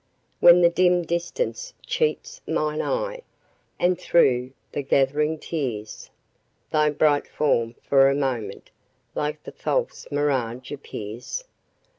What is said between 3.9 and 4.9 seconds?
through the